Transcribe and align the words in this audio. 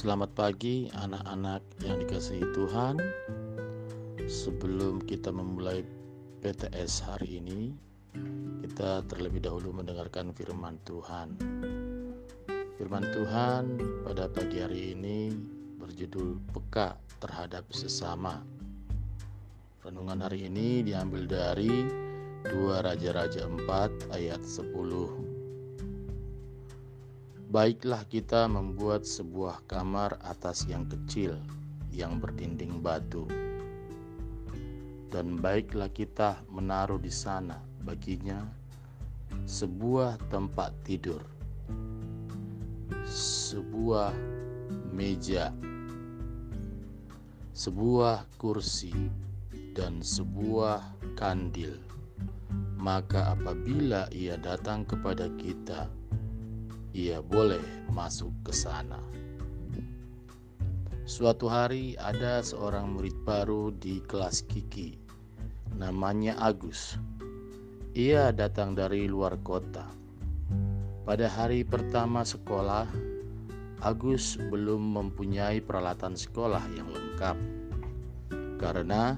Selamat 0.00 0.32
pagi 0.32 0.88
anak-anak 0.96 1.84
yang 1.84 2.00
dikasihi 2.00 2.56
Tuhan. 2.56 2.96
Sebelum 4.24 5.04
kita 5.04 5.28
memulai 5.28 5.84
PTS 6.40 7.04
hari 7.04 7.36
ini, 7.36 7.68
kita 8.64 9.04
terlebih 9.04 9.44
dahulu 9.44 9.76
mendengarkan 9.76 10.32
firman 10.32 10.80
Tuhan. 10.88 11.36
Firman 12.80 13.12
Tuhan 13.12 13.76
pada 14.08 14.24
pagi 14.32 14.64
hari 14.64 14.96
ini 14.96 15.36
berjudul 15.76 16.48
Peka 16.48 16.96
terhadap 17.20 17.68
sesama. 17.68 18.40
Renungan 19.84 20.24
hari 20.24 20.48
ini 20.48 20.80
diambil 20.80 21.28
dari 21.28 21.84
2 22.48 22.56
Raja-Raja 22.88 23.44
4 23.44 24.16
ayat 24.16 24.40
10 24.40 25.19
Baiklah 27.50 28.06
kita 28.06 28.46
membuat 28.46 29.02
sebuah 29.02 29.66
kamar 29.66 30.22
atas 30.22 30.70
yang 30.70 30.86
kecil 30.86 31.34
yang 31.90 32.22
berdinding 32.22 32.78
batu. 32.78 33.26
Dan 35.10 35.34
baiklah 35.34 35.90
kita 35.90 36.38
menaruh 36.46 37.02
di 37.02 37.10
sana 37.10 37.58
baginya 37.82 38.38
sebuah 39.50 40.30
tempat 40.30 40.70
tidur, 40.86 41.18
sebuah 43.10 44.14
meja, 44.94 45.50
sebuah 47.50 48.30
kursi, 48.38 48.94
dan 49.74 49.98
sebuah 49.98 50.86
kandil. 51.18 51.74
Maka 52.78 53.34
apabila 53.34 54.06
ia 54.14 54.38
datang 54.38 54.86
kepada 54.86 55.26
kita, 55.34 55.90
ia 56.90 57.22
boleh 57.22 57.62
masuk 57.94 58.30
ke 58.42 58.52
sana. 58.54 58.98
Suatu 61.06 61.50
hari 61.50 61.98
ada 61.98 62.38
seorang 62.38 62.94
murid 62.94 63.14
baru 63.26 63.74
di 63.74 63.98
kelas 64.06 64.46
Kiki, 64.46 64.94
namanya 65.74 66.38
Agus. 66.38 66.94
Ia 67.98 68.30
datang 68.30 68.78
dari 68.78 69.10
luar 69.10 69.34
kota. 69.42 69.90
Pada 71.02 71.26
hari 71.26 71.66
pertama 71.66 72.22
sekolah, 72.22 72.86
Agus 73.82 74.38
belum 74.38 74.94
mempunyai 74.94 75.58
peralatan 75.58 76.14
sekolah 76.14 76.62
yang 76.76 76.86
lengkap 76.92 77.36
karena 78.60 79.16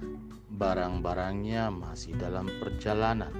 barang-barangnya 0.54 1.74
masih 1.74 2.14
dalam 2.14 2.46
perjalanan. 2.62 3.34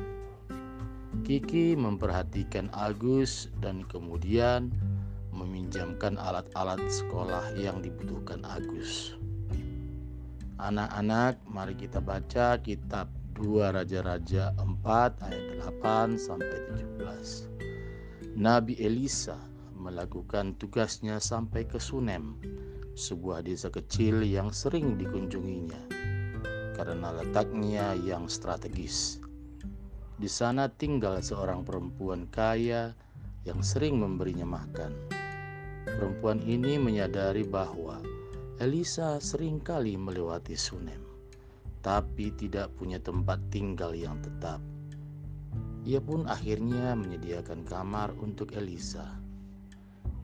Kiki 1.20 1.76
memperhatikan 1.76 2.72
Agus 2.72 3.52
dan 3.60 3.84
kemudian 3.92 4.72
meminjamkan 5.36 6.16
alat-alat 6.16 6.80
sekolah 6.88 7.52
yang 7.52 7.84
dibutuhkan 7.84 8.40
Agus. 8.48 9.12
Anak-anak, 10.56 11.36
mari 11.44 11.76
kita 11.76 12.00
baca 12.00 12.56
kitab 12.64 13.12
2 13.36 13.76
Raja-Raja 13.76 14.56
4 14.56 15.28
ayat 15.28 15.44
8 15.84 16.16
sampai 16.16 16.58
17. 16.96 18.32
Nabi 18.32 18.80
Elisa 18.80 19.36
melakukan 19.76 20.56
tugasnya 20.56 21.20
sampai 21.20 21.68
ke 21.68 21.76
Sunem, 21.76 22.40
sebuah 22.96 23.44
desa 23.44 23.68
kecil 23.68 24.24
yang 24.24 24.48
sering 24.48 24.96
dikunjunginya 24.96 25.80
karena 26.76 27.12
letaknya 27.20 27.92
yang 28.00 28.28
strategis. 28.28 29.20
Di 30.22 30.30
sana 30.30 30.70
tinggal 30.70 31.18
seorang 31.18 31.66
perempuan 31.66 32.30
kaya 32.30 32.94
yang 33.42 33.58
sering 33.58 33.98
memberinya 33.98 34.46
makan. 34.46 34.94
Perempuan 35.82 36.38
ini 36.46 36.78
menyadari 36.78 37.42
bahwa 37.42 37.98
Elisa 38.62 39.18
sering 39.18 39.58
kali 39.58 39.98
melewati 39.98 40.54
Sunem, 40.54 41.02
tapi 41.82 42.30
tidak 42.38 42.70
punya 42.78 43.02
tempat 43.02 43.42
tinggal 43.50 43.98
yang 43.98 44.14
tetap. 44.22 44.62
Ia 45.82 45.98
pun 45.98 46.30
akhirnya 46.30 46.94
menyediakan 46.94 47.66
kamar 47.66 48.14
untuk 48.22 48.54
Elisa. 48.54 49.18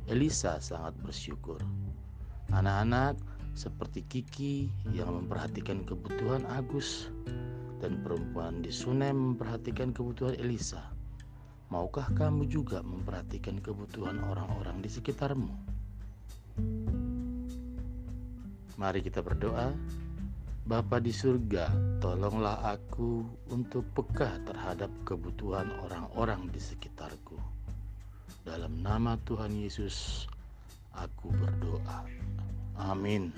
Elisa 0.06 0.62
sangat 0.62 0.94
bersyukur. 1.03 1.59
Anak-anak 2.54 3.19
seperti 3.59 4.06
Kiki 4.06 4.70
yang 4.94 5.10
memperhatikan 5.10 5.82
kebutuhan 5.82 6.47
Agus 6.54 7.10
dan 7.78 8.03
perempuan 8.03 8.62
di 8.62 8.71
Sunem 8.75 9.34
memperhatikan 9.34 9.94
kebutuhan 9.94 10.34
Elisa. 10.39 10.83
Maukah 11.69 12.09
kamu 12.16 12.49
juga 12.49 12.81
memperhatikan 12.81 13.61
kebutuhan 13.61 14.19
orang-orang 14.25 14.81
di 14.81 14.89
sekitarmu? 14.91 15.53
Mari 18.78 19.00
kita 19.03 19.21
berdoa. 19.21 19.75
Bapa 20.69 21.00
di 21.00 21.09
surga, 21.09 21.72
tolonglah 21.97 22.61
aku 22.61 23.25
untuk 23.49 23.89
peka 23.97 24.37
terhadap 24.45 24.93
kebutuhan 25.09 25.72
orang-orang 25.81 26.45
di 26.53 26.60
sekitarku. 26.60 27.41
Dalam 28.45 28.84
nama 28.84 29.16
Tuhan 29.25 29.56
Yesus, 29.56 30.28
aku 30.93 31.33
berdoa. 31.33 32.05
Amin. 32.77 33.33